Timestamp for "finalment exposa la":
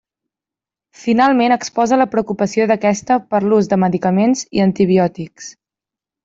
1.01-2.07